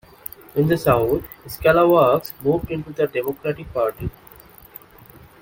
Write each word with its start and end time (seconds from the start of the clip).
In 0.55 0.67
the 0.67 0.79
South, 0.79 1.23
Scalawags 1.45 2.33
moved 2.41 2.71
into 2.71 2.91
the 2.91 3.05
Democratic 3.05 3.71
Party. 3.71 4.09